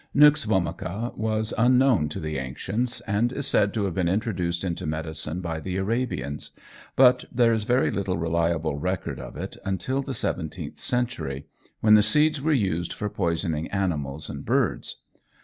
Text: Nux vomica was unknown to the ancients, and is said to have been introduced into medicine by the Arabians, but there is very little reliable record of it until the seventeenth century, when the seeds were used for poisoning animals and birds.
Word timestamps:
Nux 0.15 0.31
vomica 0.47 1.15
was 1.15 1.53
unknown 1.59 2.09
to 2.09 2.19
the 2.19 2.39
ancients, 2.39 3.01
and 3.01 3.31
is 3.31 3.45
said 3.45 3.71
to 3.71 3.85
have 3.85 3.93
been 3.93 4.09
introduced 4.09 4.63
into 4.63 4.87
medicine 4.87 5.41
by 5.41 5.59
the 5.59 5.77
Arabians, 5.77 6.53
but 6.95 7.25
there 7.31 7.53
is 7.53 7.65
very 7.65 7.91
little 7.91 8.17
reliable 8.17 8.77
record 8.79 9.19
of 9.19 9.37
it 9.37 9.57
until 9.63 10.01
the 10.01 10.15
seventeenth 10.15 10.79
century, 10.79 11.45
when 11.81 11.93
the 11.93 12.01
seeds 12.01 12.41
were 12.41 12.51
used 12.51 12.91
for 12.93 13.11
poisoning 13.11 13.67
animals 13.67 14.27
and 14.27 14.43
birds. 14.43 15.03